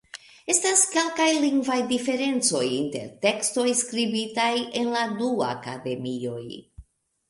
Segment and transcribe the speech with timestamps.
[0.53, 4.51] Estas kelkaj lingvaj diferencoj inter tekstoj skribitaj
[4.83, 6.47] en la du akademioj.